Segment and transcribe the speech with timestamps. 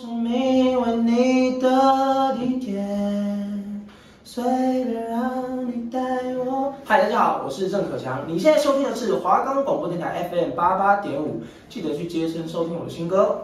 [0.00, 2.86] 生命为你的体贴，
[4.22, 4.44] 随
[4.84, 5.98] 便让你带
[6.36, 6.72] 我。
[6.84, 8.20] 嗨，大家好，我是郑可强。
[8.28, 13.40] 你现在收听的是华冈广播电台 FM 八八点五，记得去接声收听我的新歌。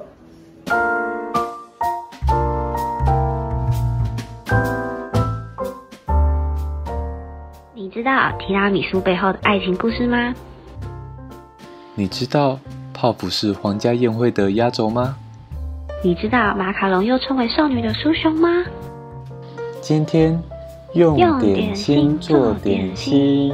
[7.74, 10.32] 你知道提拉米苏背后的爱情故事吗？
[11.96, 12.60] 你知道
[12.92, 15.16] 泡芙是皇家宴会的压轴吗？
[16.04, 18.62] 你知道马卡龙又称为少女的酥胸吗？
[19.80, 20.38] 今天
[20.92, 23.50] 用点心做点心。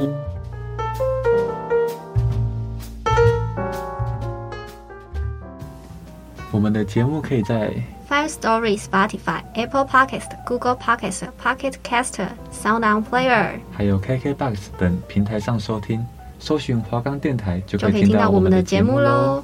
[6.51, 7.73] 我们的节目可以在
[8.09, 16.05] Five Story、Spotify、Apple Podcast、Google Podcast、Pocket Caster、Sound On Player，还有 KKBox 等平台上收听，
[16.37, 19.41] 搜寻华冈电台就可以听到我们的节目喽。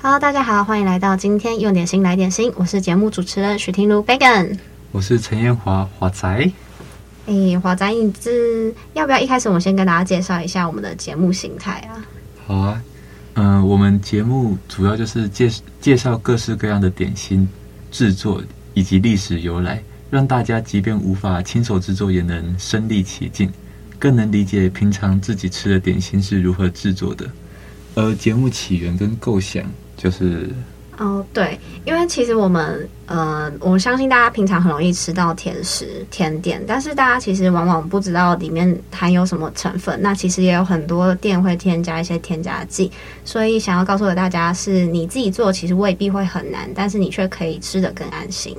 [0.00, 2.52] Hello，大家好，欢迎来到今天用点心来点心。
[2.54, 4.56] 我是节目主持人许廷如 Began，
[4.92, 6.28] 我是陈彦华华仔。
[7.26, 12.06] 哎、欸，华仔，你这要不要一开始我们先跟大家介绍一下我们的节目形态啊？
[12.46, 12.80] 好啊，
[13.34, 17.46] 嗯、呃，我们节目主要就是介介绍各式各样的点心
[17.90, 18.40] 制作
[18.74, 23.50] 以及历史由来，让大家即便无法亲手制作，也能身历其境，
[23.98, 27.28] 更能理解平常自己吃的点心是如何制作的。
[27.96, 29.64] 而节目起源跟构想。
[29.98, 30.48] 就是
[30.96, 39.96] 哦，对，因为其实我们呃，我相信大家平常很容易吃到甜食、甜点，但是大家其实往往不知道里面含有什么成分。
[40.00, 42.90] 那其实也有很多店会添加一些添加剂，
[43.24, 48.56] 所以想要告诉的大家是，你自己做其实未必会很难，但是你却可以吃得更安心。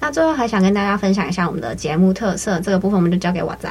[0.00, 3.70] 那最后还想跟大家分享一下我们的节目特色，这个部分我们就交给瓦仔。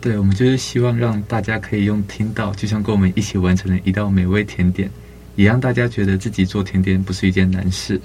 [0.00, 4.88] 对，我们就是希望让大家可以用听到，就像跟我们一起完成了一道美味甜点。
[5.36, 8.00] 也让大家觉得自己做甜点不是一件难事。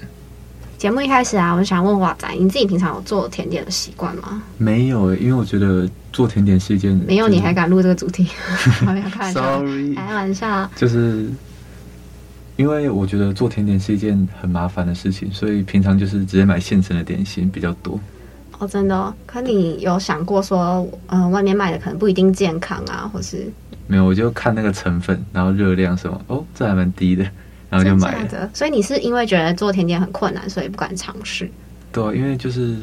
[0.78, 4.42] 节目一开始啊，我想问华仔，你自己平常有做甜点的习惯吗？
[4.58, 6.94] 没有，因为我觉得做甜点是一件……
[7.06, 8.28] 没有，你还敢录这个主题？
[8.84, 10.70] 开玩笑，Sorry，开玩笑。
[10.76, 11.30] 就是
[12.56, 17.98] 因为我觉得做甜点是一件很麻烦的事情，所以平常就是直接买现成的点心比较多。
[18.58, 19.12] 哦，真的哦？
[19.26, 23.50] 可你有想过说，嗯、呃，外面卖的可能不一定健康啊，或是？
[23.86, 27.22] 没有，我就看那个成分，然后热量什么，哦，这还蛮低的，
[27.70, 28.50] 然后就买了。
[28.52, 31.50] 所以你是因为觉得做甜点很困难，所以不敢尝试？
[31.92, 32.76] 对，因为就是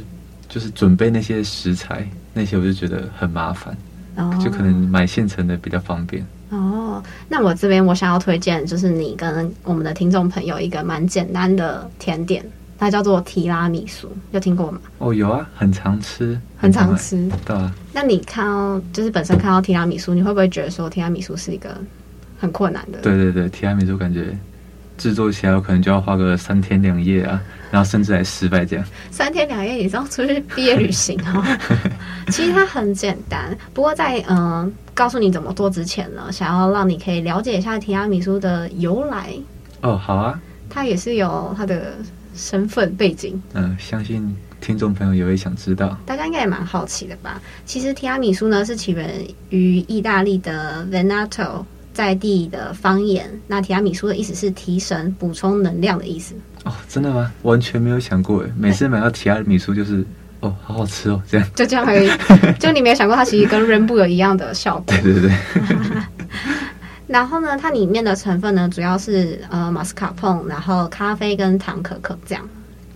[0.47, 3.75] 就是准备那些食材那些，我就觉得很麻烦，
[4.15, 6.25] 哦，就可能买现成的比较方便。
[6.49, 12.45] 哦，那我这边我想要推荐，就是你跟我们的听众朋友一个蛮简单的甜点。
[12.83, 14.79] 它叫做提拉米苏，有听过吗？
[14.97, 17.31] 哦，有啊，很常吃，很常吃。
[17.45, 17.73] 对啊。
[17.93, 21.77] 那你看到，就是本身看到提拉米苏，你会不会觉得说提拉米苏是一个
[22.37, 22.99] 很困难的？
[22.99, 24.37] 对对对，提拉米苏感觉
[24.97, 27.41] 制作起来有可能就要花个三天两夜啊，
[27.71, 28.85] 然后甚至还失败这样。
[29.11, 31.41] 三天两夜，你知道出去毕业旅行哦？
[32.27, 39.33] 其实它很简单，不过在嗯、呃、告诉你怎么做之前呢，想要让你可以了解一下提拉米苏的由来。
[39.81, 40.37] 哦，好啊。
[40.69, 41.93] 它也是有它的。
[42.35, 45.97] 身份背景，嗯、呃，相信听众朋友也会想知道。
[46.05, 47.41] 大家应该也蛮好奇的吧？
[47.65, 53.29] 其实提拉米苏呢是起源于意大利的 Veneto 在地的方言。
[53.47, 56.33] 那提拉米苏的意思是提神、补充能量的意思。
[56.63, 57.31] 哦，真的吗？
[57.43, 58.51] 完全没有想过诶。
[58.57, 60.05] 每次买到提拉米苏就是
[60.39, 62.09] 哦，好好吃哦，这样就这样而已。
[62.57, 64.95] 就你没有想过它其实跟 Rainbow 有一样的效果？
[65.03, 65.31] 对对对。
[67.13, 72.43] 然后呢，它里面的成分呢，主要是呃马斯卡彭，然后咖啡跟糖可可这样，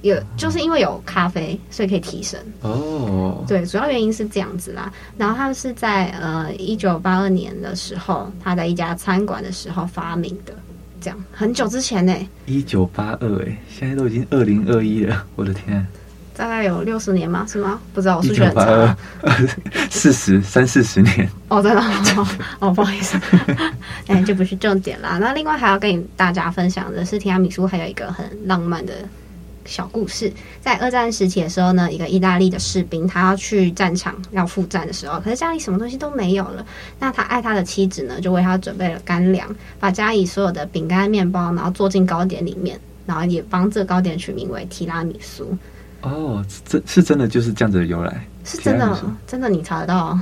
[0.02, 3.46] 有就是因为有咖啡，所以可以提神哦。
[3.48, 4.92] 对，主要原因是这样子啦。
[5.20, 10.54] 然后他们是在呃一九八二年的时候，他在一家餐馆的时候发明的，
[11.00, 12.12] 这样很久之前呢。
[12.48, 15.86] 一九八二哎，现在都已经二零二一了，我的天！
[16.38, 17.46] 大概有六十年吗？
[17.50, 17.80] 是吗？
[17.94, 18.98] 不知道，我数学很差。
[19.90, 21.28] 四十三四十年。
[21.48, 22.28] 哦，真的哦，
[22.60, 23.20] 哦，不好意思，
[24.06, 25.18] 哎，这不是重点啦。
[25.20, 28.94] 那另外还要跟大家分享的是，提拉米苏还有一个很浪漫的
[29.66, 30.32] 小故事。
[30.62, 36.64] 在二战时期的时候呢，一个意大利的士兵，他要去战场要赴战的时候，可是家里什么东西都没有了。
[37.00, 39.48] 那他爱他的妻子呢，就为他准备了干粮，
[39.80, 45.58] 把家里所有的饼干、面包，然后做进糕点里面，然后也帮这糕点取名为提拉米苏。
[46.02, 50.18] 哦，这是真的，就是这样子的由来，是真的，真的你查得到。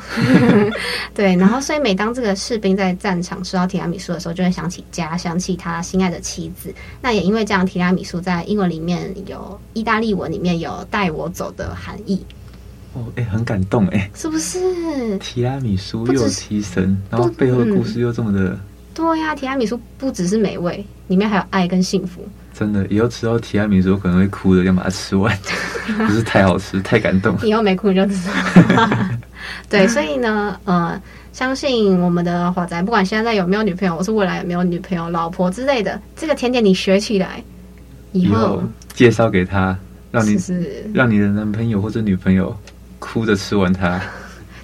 [1.14, 6.74] 对，然后所以每当这个士兵在战场吃到提拉米苏的时候，就会想起家，想起他心爱的妻子。
[7.02, 12.26] 那也因为这样，提拉米苏在英文里面有意大利文里面有带我走的含义。
[12.94, 15.18] 哦，哎、欸，很感动哎，是不是？
[15.18, 18.58] 提拉米苏又有提神，然后背后的故事又这么的
[18.96, 22.26] 对呀、啊，提拉米苏不只是美味，里面还有爱跟幸福。
[22.58, 25.38] 真的，以后吃到提拉米苏可能会哭的，要把它吃完，
[26.08, 27.38] 不是太好吃，太感动。
[27.44, 28.34] 以后没哭你就知道。
[29.70, 31.00] 对，所以呢，呃，
[31.34, 37.44] 相信我们的华仔，不管现在有没有女朋友，或是未来有没有女朋友、老婆之类的，这个甜点你学起来，
[38.14, 38.64] 以后，
[38.94, 39.78] 介绍给他，
[40.12, 42.58] 让你是是让你的男朋友或者女朋友
[43.00, 44.02] 哭着吃完它。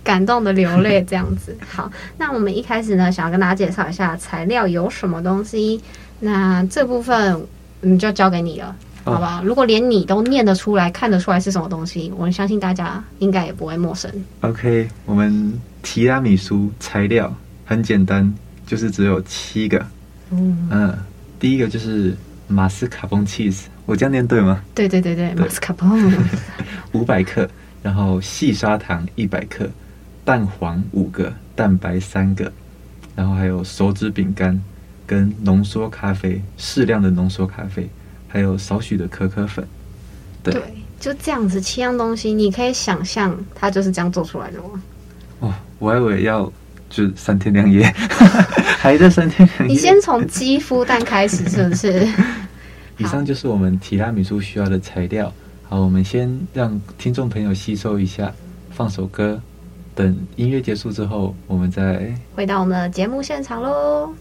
[0.04, 1.56] 感动的流泪这样子。
[1.68, 5.82] 好，那我们一开始呢，想要跟大家介绍一下材料有什么东西。
[6.20, 7.46] 那这部分
[7.82, 9.40] 嗯，就交给你了，好吧？
[9.40, 14.12] 哦、如果连你都念得出来、看得出来是什么东西，我相信大家应该也不会陌生。
[14.42, 17.34] OK，我们提拉米苏材料
[17.66, 18.32] 很简单，
[18.68, 19.84] 就是只有七个。
[20.30, 20.98] 嗯，嗯，
[21.40, 22.16] 第一个就是
[22.48, 24.62] 马斯卡彭 cheese，我这样念对吗？
[24.76, 26.14] 对对对对，马斯卡彭
[26.94, 27.50] 五百克，
[27.82, 29.68] 然后细砂糖一百克。
[30.24, 32.52] 蛋黄五个，蛋白三个，
[33.16, 34.62] 然后还有手指饼干，
[35.08, 37.90] 跟浓缩咖啡，适量的浓缩咖啡，
[38.28, 39.66] 还有少许的可可粉。
[40.44, 40.64] 对，对，
[41.00, 44.82] 就这样子七样东西，你可以想象它就是这样做出来的吗？
[45.40, 46.52] 哦，我还以为要
[46.90, 47.84] 就三天两夜，
[48.78, 49.74] 还在三天两夜。
[49.74, 52.08] 你先从鸡孵蛋开始，是不是？
[52.98, 55.34] 以上就是我们提拉米苏需要的材料。
[55.68, 58.32] 好，我们先让听众朋友吸收一下，
[58.70, 59.42] 放首歌。
[59.94, 64.14] 等音乐结束之后，我们再回到我们的节目现场喽。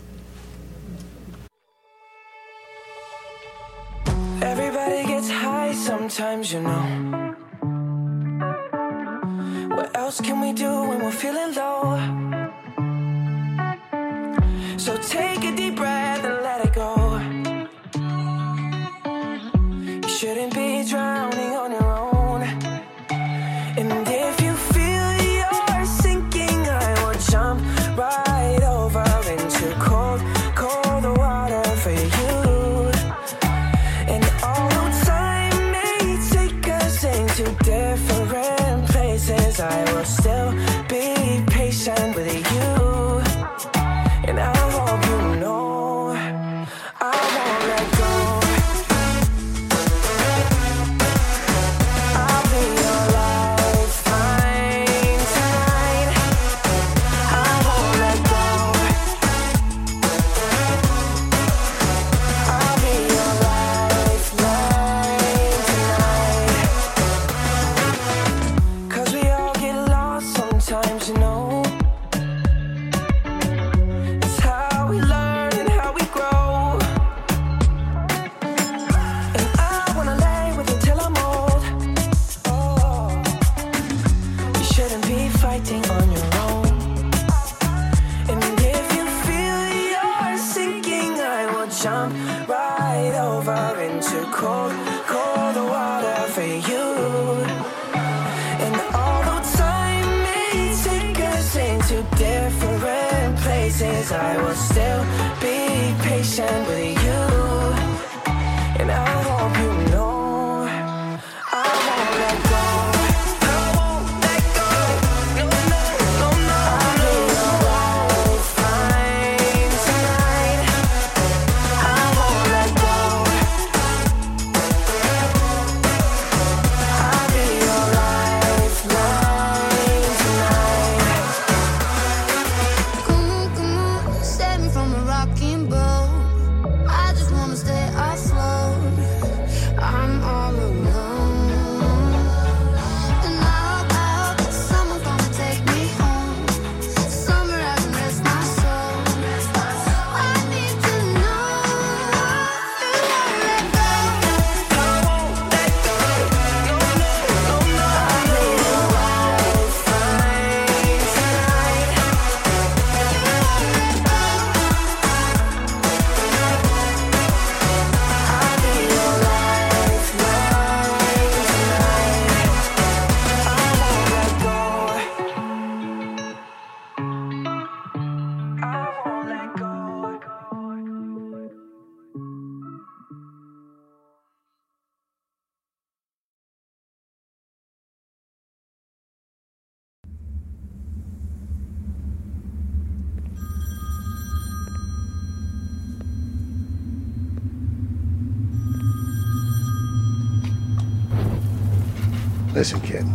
[202.52, 203.06] Listen, kid.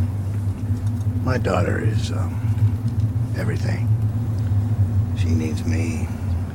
[1.25, 2.39] My daughter is um,
[3.37, 3.85] everything.
[5.17, 6.07] She needs me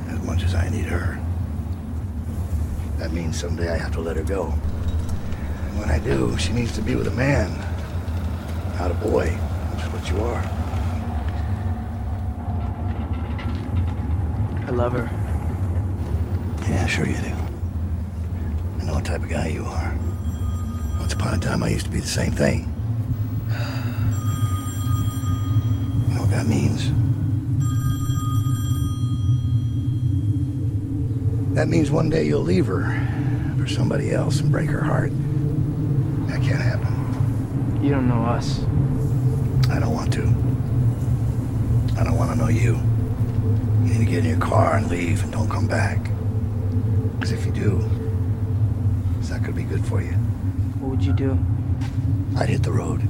[0.09, 1.19] as much as I need her.
[2.97, 4.45] That means someday I have to let her go.
[4.45, 7.51] And when I do, she needs to be with a man,
[8.79, 10.41] not a boy, which is what you are.
[14.65, 15.07] I love her.
[16.67, 17.35] Yeah, sure you do.
[18.79, 20.00] I know what type of guy you are.
[21.11, 22.73] Once upon a time, I used to be the same thing.
[26.07, 26.87] You know what that means?
[31.53, 32.85] That means one day you'll leave her
[33.57, 35.11] for somebody else and break her heart.
[36.29, 37.83] That can't happen.
[37.83, 38.61] You don't know us.
[39.69, 40.21] I don't want to.
[41.99, 42.77] I don't want to know you.
[43.83, 46.09] You need to get in your car and leave and don't come back.
[47.15, 47.83] Because if you do,
[49.19, 50.20] it's not going to be good for you.
[50.81, 51.37] What would you do?
[52.35, 53.07] I'd hit the road.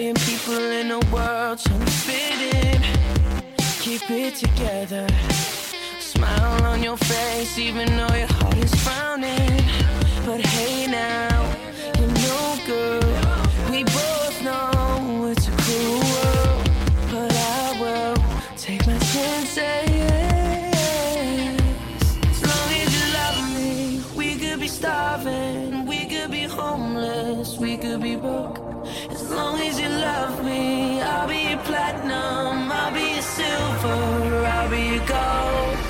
[0.00, 2.82] Billion people in the world trying to fit in.
[3.80, 5.06] Keep it together.
[5.98, 9.56] Smile on your face, even though your heart is frowning.
[10.24, 11.54] But hey now,
[11.98, 13.70] you're no good.
[13.70, 14.19] We both
[31.70, 35.89] platinum, I'll be your silver, I'll be your gold.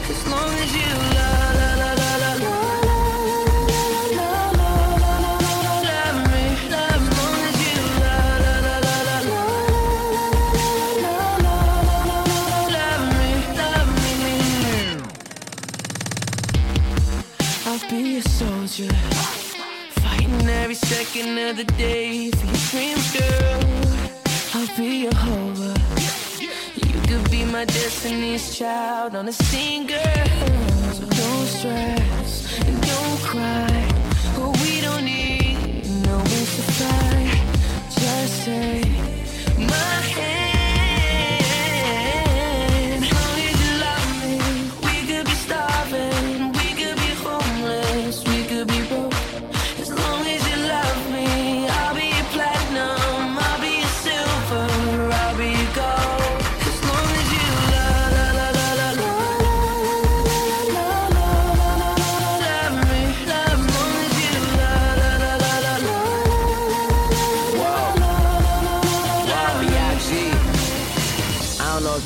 [29.00, 29.90] out on the scene.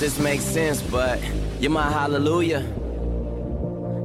[0.04, 1.18] This makes sense, but
[1.60, 2.60] you're my hallelujah.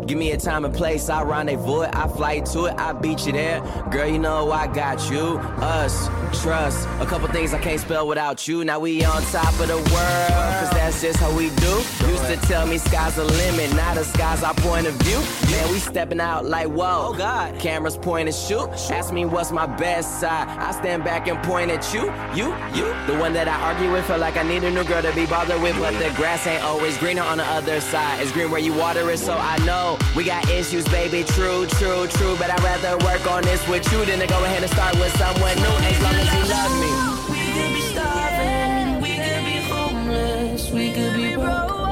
[0.08, 3.26] Give me a time and place, I rendezvous it, I fly to it, I beat
[3.26, 3.60] you there.
[3.92, 6.08] Girl, you know I got you, us,
[6.42, 6.88] trust.
[7.02, 8.64] A couple things I can't spell without you.
[8.64, 11.84] Now we on top of the world, cause that's just how we do.
[12.20, 15.20] Used to tell me sky's the limit, now the sky's our point of view.
[15.52, 17.08] Man, we stepping out like whoa.
[17.10, 17.58] Oh God.
[17.60, 18.68] Cameras point and shoot.
[18.92, 20.48] Ask me what's my best side.
[20.48, 22.04] I stand back and point at you,
[22.36, 22.86] you, you.
[23.08, 25.26] The one that I argue with, feel like I need a new girl to be
[25.26, 25.78] bothered with.
[25.80, 28.22] But the grass ain't always greener on the other side.
[28.22, 31.24] It's green where you water it, so I know we got issues, baby.
[31.24, 32.36] True, true, true.
[32.38, 35.16] But I'd rather work on this with you than to go ahead and start with
[35.18, 35.76] someone new.
[35.88, 36.92] As long as you love me.
[37.34, 41.89] We could be starving, we could be homeless, we could be broke.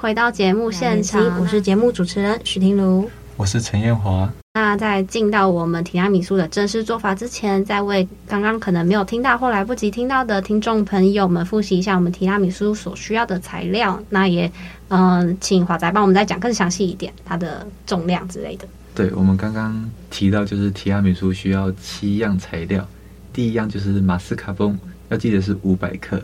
[0.00, 4.26] 回到节目现场，我是节目主持人许婷茹，我是陈彦华。
[4.54, 14.02] 那在进到我们提拉米苏的正式做法之前，再为刚刚可能没有听到或来不及听到的听众朋友们复习一下我们提拉米苏所需要的材料。
[14.08, 14.50] 那也
[14.88, 18.66] 嗯、呃，请华仔帮我们再讲更详细一点，它的重量之类的。
[18.94, 22.88] 对，我们刚刚提到，就是提拉米苏需要七样材料。
[23.34, 24.78] 第一样就是马斯卡彭，
[25.10, 26.18] 要记得是五百克，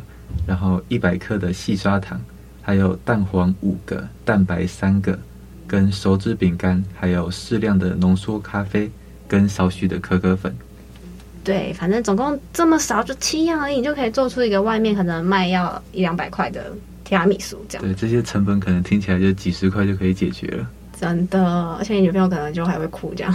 [0.47, 2.18] 然后一百克的细砂糖，
[2.67, 5.17] 还有蛋黄五个，蛋白三个，
[5.69, 8.91] 跟手指饼干，还有适量的浓缩咖啡，
[9.29, 10.53] 跟少许的可可粉。
[11.45, 16.73] 对，反正总共这么少，就七样而已，你就可以做出一个外面可能卖要一两百块的
[17.05, 17.85] 提拉米苏这样。
[17.85, 20.69] 对，这些成本可能听起来就几十块就可以解决了。
[20.99, 23.35] 真的，而且你女朋友可能就还会哭这样。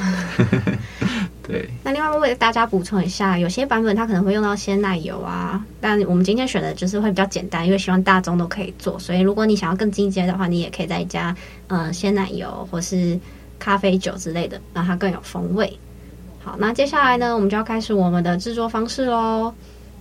[1.47, 1.69] 对。
[1.83, 8.97] 那另外为大家补充一下，有些版本它可能会用到鲜奶油啊，但我们今天选的就是会比较简单，因为希望大众都可以做。
[8.97, 11.35] 所以如果你想要更进阶的话，你也可以再加
[11.67, 13.19] 嗯鲜奶油或是
[13.59, 15.77] 咖啡酒之类的，让它更有风味。
[16.43, 19.53] 好，那接下来呢，我们就要开始我们的制作方式喽。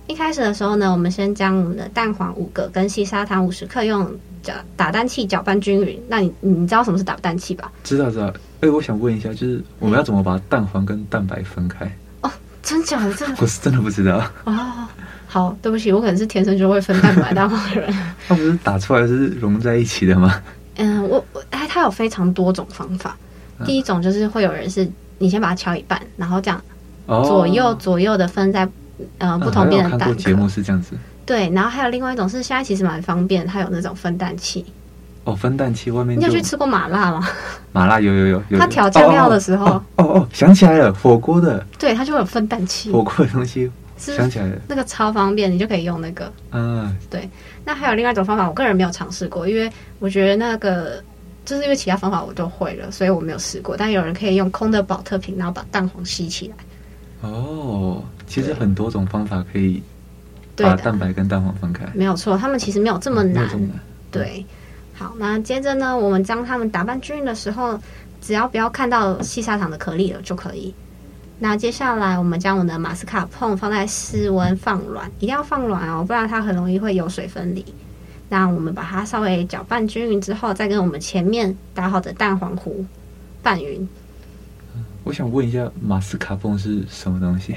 [0.07, 4.05] 一开始的时候呢，我们先将我们的蛋黄五个跟细砂糖五十克用
[4.43, 5.97] 搅打蛋器搅拌均匀。
[6.09, 7.71] 那你你知道什么是打蛋器吧？
[7.83, 8.25] 知道知道。
[8.25, 11.89] 哎、欸，我想问一下，就是我们要怎么把蛋黄跟蛋白分开？
[12.21, 12.31] 哦，
[12.61, 13.13] 真假的？
[13.13, 14.21] 这我是真的不知道。
[14.43, 14.53] 哦，
[15.27, 17.93] 好，对不起，我可能是天生就会分蛋白蛋黄的人。
[18.27, 20.41] 它不是打出来是融在一起的吗？
[20.75, 23.17] 嗯，我我哎，它有非常多种方法。
[23.65, 24.85] 第一种就是会有人是，
[25.19, 26.61] 你先把它敲一半，然后这样
[27.05, 28.67] 左右、哦、左右的分在。
[29.17, 29.99] 呃，不同边的蛋。
[29.99, 30.95] 看过节目是这样子。
[31.25, 34.65] 对，然后还有另外一种是，现在其实蛮方便，它有那种分蛋器。
[35.23, 36.19] 哦，分蛋器外面。
[36.19, 37.27] 你有去吃过麻辣吗？
[37.71, 38.57] 麻辣有有有有。
[38.57, 39.65] 它调酱料的时候。
[39.65, 41.65] 哦哦，哦，想起来了，火锅的。
[41.77, 42.91] 对，它就会有分蛋器。
[42.91, 43.71] 火锅的东西。
[43.97, 44.55] 想起来了。
[44.67, 46.33] 那个超方便，你就可以用那个。
[46.51, 46.97] 嗯。
[47.07, 47.29] 对，
[47.63, 51.01] 那还有另外一种方法，我个人没有尝试过，因为我觉得那个
[51.45, 53.77] 就是因为其他方法我都会了，所以我没有试过。
[53.77, 56.55] 但有人可以用空的保特瓶，然后把蛋黄吸起来。
[57.21, 58.03] 哦。
[58.27, 59.83] 其实很多种方法可以
[60.55, 63.49] 把蛋白跟蛋黄分开，没有错，他们其实没有这么难。
[63.55, 63.71] 嗯、
[64.09, 64.45] 对，
[64.93, 67.77] 好，那接着呢，我们将它们打拌均匀的时候，
[68.21, 70.73] 只要不要看到细砂糖的颗粒了就可以。
[71.39, 77.65] 那接下来我们将我们的马斯卡彭放在室温放软，一定要放软哦，不然它很容易会有水分离。
[78.29, 82.85] 那我们把它稍微搅拌均匀之后，再跟我们前面打好的蛋黄糊
[83.43, 83.85] 拌匀。
[85.03, 87.55] 我想问一下，马斯卡彭是什么东西？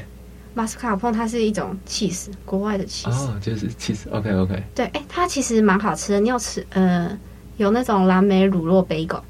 [0.55, 4.09] 马斯卡彭它是一种起司，国外的起司哦，就是起司。
[4.11, 4.63] OK OK。
[4.75, 6.21] 对，哎，它其实蛮好吃的。
[6.21, 7.19] 你有吃呃，
[7.57, 9.23] 有那种蓝莓乳酪贝果。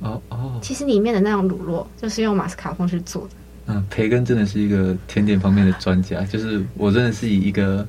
[0.00, 0.58] 哦哦。
[0.60, 3.30] 其实里面的那种乳酪就是用马斯卡彭去做的。
[3.66, 7.86] 嗯，培根真的是一个甜点方面的专家， 就是我真的是以一个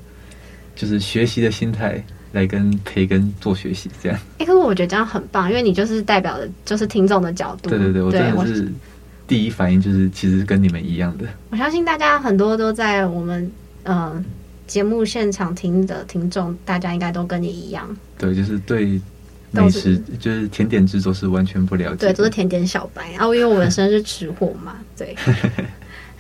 [0.74, 4.18] 就是学习的心态来跟培根做学习，这样。
[4.38, 7.70] 哎，可是我觉得这样很棒，因为你就是代表的就是听众的角度。
[7.70, 8.72] 对对对，我真的是。
[9.28, 11.26] 第一反应就是，其实跟你们一样的。
[11.50, 13.52] 我相信大家很多都在我们
[13.84, 14.24] 呃
[14.68, 17.88] 节目现场听的听众，大家应该都跟你一样。
[18.18, 19.02] 对，就是对
[19.52, 21.96] 美食，就是甜点制作是完全不了解。
[21.98, 23.12] 对，都是甜点小白。
[23.12, 25.16] 然后因为我本身是吃货嘛， 对。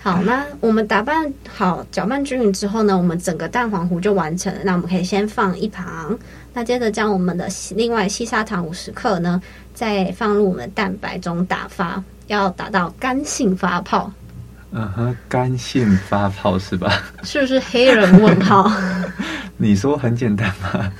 [0.01, 4.59] 好，那我们打拌好、搅拌均匀之后呢，我们整个蛋黄糊就完成了。
[4.65, 6.17] 那我们可以先放一旁。
[6.53, 9.41] 那接着将我们的另外细砂糖五十克呢，
[9.73, 12.03] 再放入我们的蛋白中打发。
[12.27, 14.11] 要达到干性发泡，
[14.71, 17.03] 嗯哼，干性发泡是吧？
[17.23, 18.71] 是不是黑人问号？
[19.57, 20.91] 你说很简单吗？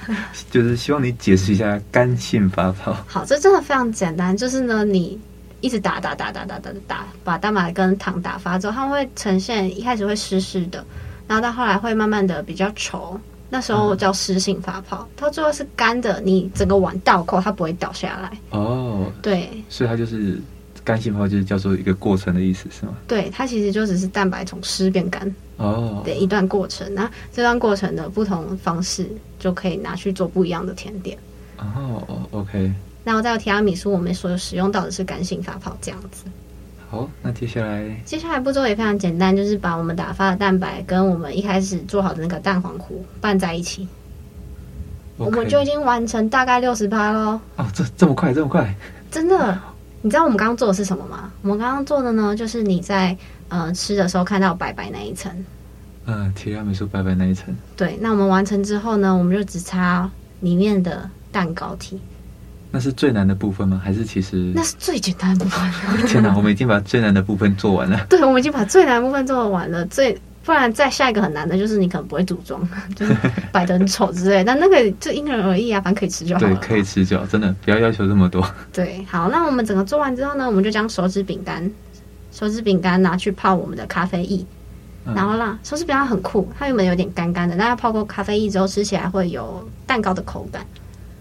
[0.52, 2.96] 就是希望你解释一下干性发泡。
[3.08, 5.20] 好，这真的非常简单，就是呢，你
[5.60, 10.86] 一直打打打打打打打，把蛋白跟糖打发之后，它们会呈现一开始会湿湿的，
[11.28, 13.18] 然后到后来会慢慢的比较稠，
[13.50, 15.08] 那时候叫湿性发泡。
[15.18, 18.32] 它最后是干的，你整个碗倒扣，它不会倒下来。
[18.52, 20.40] 哦，对，所以它就是。
[20.84, 22.94] 干性泡就是叫做一个过程的意思，是吗？
[23.08, 26.94] 对，它其实就只是蛋白从湿变干哦的一段过程。
[26.94, 29.08] 那这段过程的不同方式，
[29.40, 31.18] 就可以拿去做不一样的甜点。
[31.58, 32.72] 哦，OK。
[33.04, 36.26] 然后在提拉米苏，我们所使用到的是干性发泡这样子。
[36.90, 43.88] 好，那接下来接下来步骤也非常简单，就是把我们打发的蛋白跟我们一开始做好的那个蛋黄糊拌在一起。
[45.18, 47.40] 我们就已经完成大概六十趴喽。
[47.56, 48.76] 哦，这这么快，这么快，
[49.10, 49.58] 真的。
[50.06, 51.32] 你知道我们刚刚做的是什么吗？
[51.42, 55.32] 我们刚刚做的呢，就是你在呃吃的时候看到白白那一层，
[56.06, 57.56] 嗯，提拉米苏白白那一层。
[57.78, 60.12] 对，那我们完成之后呢，我们就只差
[60.42, 62.02] 里面的蛋糕体。
[62.70, 63.80] 那是最难的部分吗？
[63.82, 65.72] 还是其实那是最简单的部分？
[66.06, 68.04] 天哪，我们已经把最难的部分做完了。
[68.10, 69.86] 对，我们已经把最难的部分做完了。
[69.86, 72.62] 最不然再下一个很难的就是你可能不会组装，
[72.96, 73.16] 就是
[73.52, 74.44] 摆得很丑之类。
[74.44, 76.48] 但那个就因人而异啊，反正可以吃就好了。
[76.48, 78.46] 对，可以吃就好，真的不要要求这么多。
[78.74, 81.72] 对，好，那我们整个做完之后呢，我们就将手指饼干、
[82.32, 84.46] 手指饼干拿去泡我们的咖啡液，
[85.06, 90.66] 嗯、然后让手指饼干很酷，它原本有点干干的，但它泡过咖啡液之后，吃起来会有蛋糕的口感。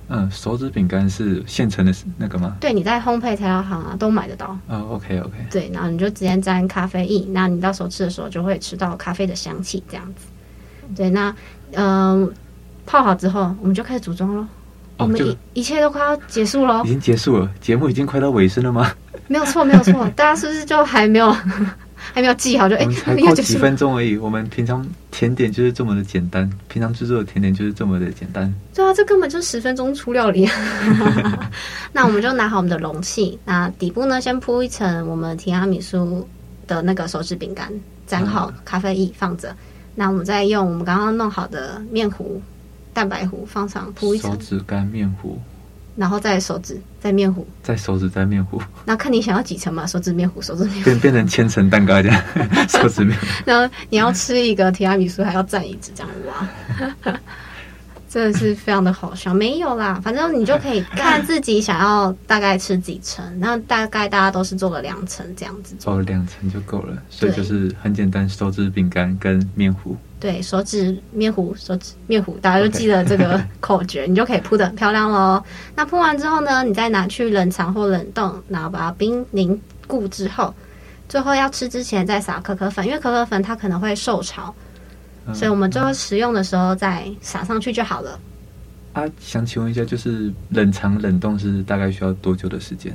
[0.08, 2.56] 嗯，手指饼干是现成的那个吗？
[2.60, 4.56] 对，你在烘焙材料行啊都买得到。
[4.68, 5.32] 哦，OK OK。
[5.50, 10.26] 对，然后你就直接沾咖啡液，那你到时候吃的时候就会吃到咖啡的香气，这样子。
[10.94, 11.34] 对，那
[11.72, 12.32] 嗯、呃，
[12.84, 14.42] 泡好之后，我们就开始组装喽。
[14.98, 16.82] 哦、我们一一切都快要结束喽。
[16.84, 18.92] 已经结束了，节目已经快到尾声了吗？
[19.28, 21.34] 没有错，没有错，大家是不是就还没有？
[22.12, 24.16] 还没有记好就哎，才 过几分钟而已。
[24.16, 28.52] 我们平常甜点就是这么的简单，平常制作的甜点就是这么的简单。
[28.74, 30.48] 对啊，这根本就十分钟出料理。
[31.92, 36.26] 那我们就拿好我们的容器，那底部呢先铺一层我们提拉米苏
[36.66, 37.70] 的那个手指饼干，
[38.06, 39.50] 沾好咖啡液放着。
[39.50, 39.56] 嗯、
[39.94, 42.40] 那我们再用我们刚刚弄好的面糊、
[42.92, 44.30] 蛋白糊放上铺一层。
[44.30, 45.38] 手指干面糊。
[45.94, 48.60] 然后再手指，再面糊，再手指，再面糊。
[48.84, 49.86] 那看你想要几层嘛？
[49.86, 52.22] 手指面糊，手指面糊，变变成千层蛋糕这样，
[52.68, 53.26] 手指面糊。
[53.44, 57.20] 然后你要吃一个提拉米苏，还要蘸一只这样哇，
[58.12, 59.32] 真的是非常的好笑。
[59.32, 66.94] 没有啦，反正你就可以看自己想要大概吃几层，那大概大家都是做了两层这样子做，了两层就够了。
[67.08, 69.96] 所以就是很简单，手指饼干跟面糊。
[70.20, 75.42] 对，手指面糊，手指面糊，大家就记得这个口诀，你就可以铺的很漂亮喽。
[75.74, 80.54] 那铺完之后呢，你再拿去冷藏或冷冻，然后把它冰凝固之后，
[81.08, 84.54] 最后要吃之前再撒可可粉，因为可可粉它可能会受潮，
[85.26, 88.18] 嗯、所以我们最后食用的时候再撒上去就好了。
[88.92, 92.94] 啊，想请问一下，就是冷藏冷冻是大概需要多久的时间？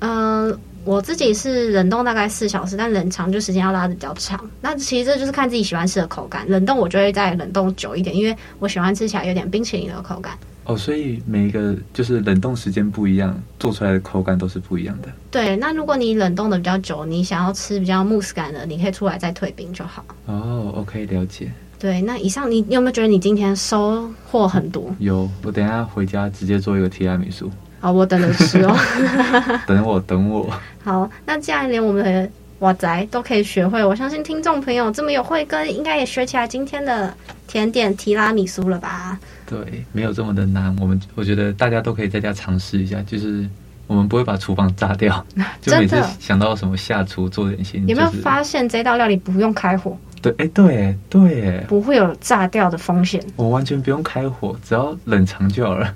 [0.00, 0.58] 嗯、呃。
[0.84, 4.44] 我自己是冷冻大概四小时，但冷藏就时间要拉的比较长。
[4.60, 6.44] 那其实这就是看自己喜欢吃的口感。
[6.48, 10.36] 冷冻我就会再冷冻久一点，因为我喜欢吃起来有点冰淇淋的口感。
[10.64, 15.08] 哦，所以每一个就是冷冻时间不一样，做出来的口感都是不一样的。
[15.30, 20.04] 对，那如果你冷冻的比较久，你想要吃比较慕斯感的，你可以出来再退冰就好。
[20.26, 21.50] 哦，OK，了解。
[21.78, 24.94] 对，那以上你，你有没有觉得你今天收获很多？
[25.00, 27.50] 有，我等一下回家直接做一个提拉米苏。
[27.80, 28.76] 好，我等着吃哦。
[29.66, 30.48] 等我，等我。
[30.84, 32.30] 好，那既然连我们的
[32.62, 37.12] 娃仔都可以学会，我相信听众朋友这么有慧根，应该也学起来今天的
[37.48, 39.18] 甜点提拉米苏了吧？
[39.46, 40.74] 对，没有这么的难。
[40.80, 43.44] 我们我觉得大家都可以在家尝试一下，就是
[43.88, 45.26] 我们不会把厨房炸掉。
[45.60, 49.98] 就每次想到什么下厨做点心，有没有发现这道料理不用开火？
[50.22, 53.20] 对，哎，对，对，不会有炸掉的风险。
[53.34, 55.92] 我完全不用开火，只要冷藏就好了。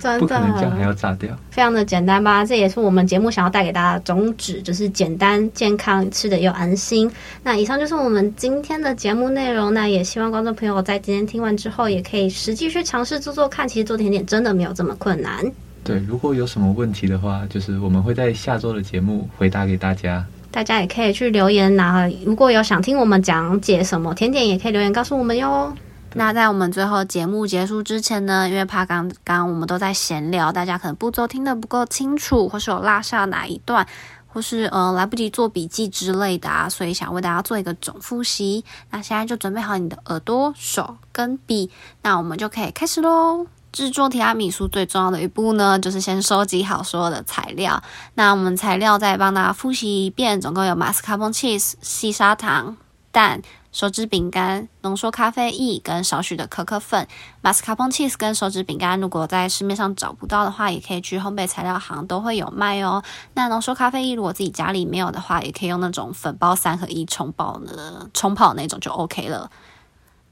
[0.00, 2.44] 真的，不可能这样还要炸掉，非常的简单吧？
[2.44, 7.10] 这也是我们节目想要带给大家的宗旨，就是简单、健康，吃的又安心。
[7.42, 9.72] 那以上就是我们今天的节目内容。
[9.72, 13.68] 那也希望观众朋友在今天听完之后，也可以实际去尝试做做看。
[13.68, 15.44] 其实做甜点真的没有这么困难。
[15.84, 20.24] 对，如果有什么问题的话，就是我们会在下周的节目回答给大家。
[20.50, 25.72] 大家也可以去留言，然后如果有想听我们讲解什么甜点，也可以留言告诉我们哟。
[26.14, 33.86] 那在我们最后节目结束之前呢，因为怕刚刚我们都在闲聊，大家可能步骤听得不够清楚，或是有落下哪一段，
[34.26, 38.64] 或是呃来不及做笔记之类的啊，所以想为大家做一个总复习。
[38.90, 41.70] 那现在就准备好你的耳朵、手跟笔，
[42.02, 43.46] 那我们就可以开始喽。
[43.70, 47.80] 制作提拉米苏最重要的一步呢，就是先收集好所有的材料。
[48.14, 52.76] 那我们材料再帮大家复习一遍，总共有马斯卡彭 cheese、细砂糖、
[53.12, 53.40] 蛋。
[53.72, 57.06] 手指饼干、浓缩咖啡液跟少许的可可粉、
[57.40, 63.02] 马斯卡彭 cheese 跟手指饼干，如果在市面上找不到的话，也可以去烘焙材料行都会有卖哦。
[63.34, 69.48] 那浓缩咖啡液如果自己家里没有的话，也可以用那种粉包三合一冲泡的冲泡那种就 OK 了。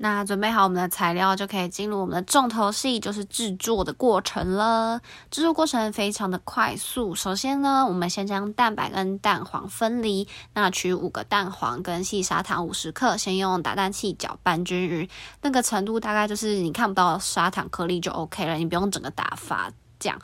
[0.01, 5.01] 那准备好我们的材料，就可以进入我们的重头戏，就是制作的过程了。
[5.29, 7.17] 制作过程非常的快速。
[7.17, 10.29] 首先呢，我们先将蛋白跟蛋黄分离。
[10.55, 15.09] 那取五个蛋黄跟细砂糖五十克，先用打蛋器搅拌均匀。
[15.43, 20.17] 那个程度大概就是你看不到砂糖颗粒就 OK 了，你不用整个打发这样。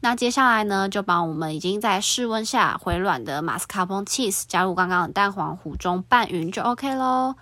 [0.00, 7.34] 那接下来呢，就把我们已经在室温下回软的马斯卡彭 cheese 加入刚刚的蛋黄糊中拌匀就 OK 喽。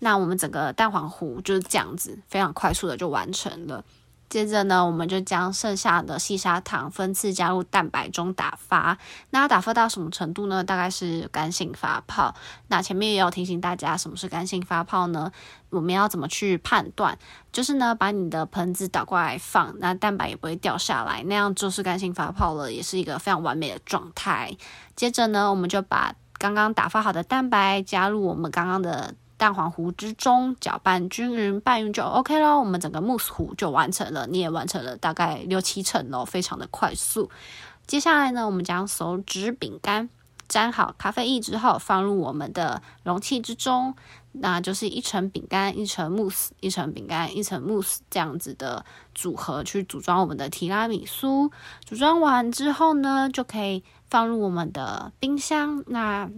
[0.00, 3.84] 那我们整个蛋黄糊就是这样子，非常快速的就完成了。
[4.28, 8.98] 接着呢，我们就将剩下的细砂糖分次加入蛋白中打发。
[9.30, 10.62] 那打发到什么程度呢？
[10.62, 12.34] 大概是干性发泡。
[12.66, 15.32] 那前面也有提醒大家，什么是干性发泡呢？
[15.70, 17.18] 我们要怎么去判断？
[17.50, 24.54] 就是呢，把你的盆子倒过来放，那蛋白也不会掉下来，那样就是干性发泡了，也是一个非常完美的状态。
[24.94, 29.14] 接着呢，我们就把刚刚打发好的蛋白加入我们刚刚的。
[29.38, 32.58] 蛋黄糊之中搅拌均匀，拌匀就 OK 咯。
[32.58, 37.30] 我们整个慕斯糊就完成了，你也完成了大概六七成哦，非常的快速。
[37.86, 40.10] 接下来呢，我们将手指饼干
[40.48, 43.94] 沾好咖啡液之后，放入我们的容器之中，
[44.32, 51.50] 那就是一层饼干一层慕斯，一层饼干一层慕斯这样子的组合去组装我们的提拉米苏。
[51.86, 55.84] 组装完之后呢，就可以放入我们的冰箱。
[55.86, 56.28] 那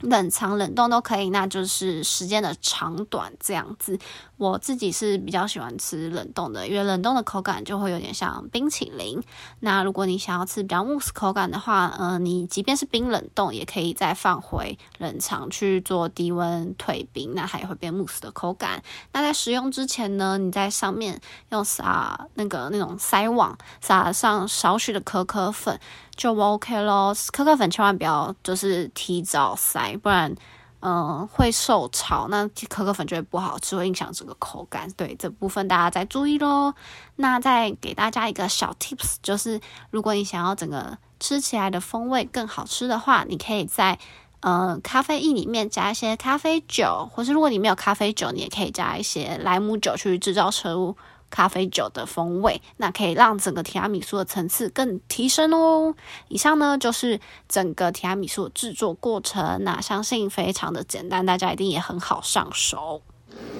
[0.00, 3.98] 冷藏冷冻都可以，那就是时间的长短这样子。
[4.38, 9.20] 我自己是比较喜欢吃冷冻的，因为冷冻的口感就会有点像冰淇淋。
[9.60, 18.80] 那如果你想要吃比较慕斯口感的话，嗯、呃，你即便是冰冷冻，也可以再放回冷藏去做低温退冰，那它也会变慕斯的口感。
[19.12, 21.20] 那在食用之前呢，你在上面
[21.50, 25.80] 用撒那个那种筛网，撒上少许的可可粉
[26.14, 27.12] 就 OK 咯。
[27.32, 30.32] 可可粉千万不要就是提早筛，不然。
[30.80, 34.88] 嗯，会受潮，那可可粉就会不好吃，会影响这个口感。
[34.92, 36.72] 对，这部分大家再注意喽。
[37.16, 39.60] 那再给大家一个小 tips，就是
[39.90, 43.98] 如果你想要整个吃起来的风味更好吃的话，你可以在
[44.40, 50.96] 呃咖啡液里面加一些咖啡酒，或是如果你没有咖啡酒，你也可以加一些莱姆酒去制造出
[51.30, 55.94] 咖啡酒的风味，那可以让整个提拉米苏的层次更提升哦。
[56.28, 63.02] 以上呢就是整个提拉米苏的制作过程，那相信非常的简单，大家一定也很好上手。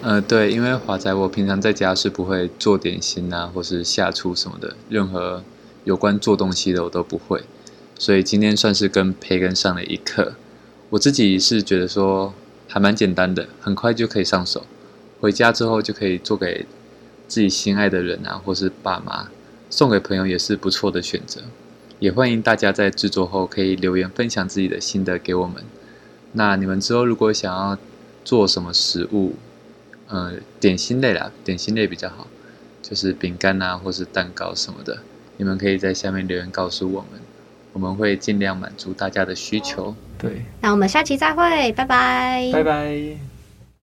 [0.03, 5.43] 呃，对，因为华仔我平常在家是不会做点心啊，或是下厨什么的，任何
[5.85, 7.45] 有关做东西的我都不会，
[7.99, 10.35] 所以今天算是跟培根上了一课。
[10.91, 12.33] 我自己是觉得说
[12.67, 14.65] 还蛮简单的，很快就可以上手，
[15.21, 16.67] 回家之后就可以做给。
[17.29, 19.29] 自己心爱的人啊，或是爸妈，
[19.71, 21.43] 送给朋友也是不错的选择。
[22.01, 25.63] 也欢迎大家在制作后可以留言分享自己的心得给我们。
[26.33, 27.77] 那你们之后如果想要
[28.25, 29.35] 做什么食物，
[30.07, 32.27] 呃，点心类啦，点心类比较好，
[32.83, 34.99] 就是饼干啊，或是蛋糕什么的，
[35.37, 37.21] 你们可以在下面留言告诉我们，
[37.73, 39.95] 我们会尽量满足大家的需求。
[40.19, 43.38] 对，那我们下期再会，拜拜，拜拜。